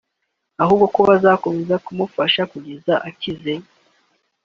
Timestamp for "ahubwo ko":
0.61-0.99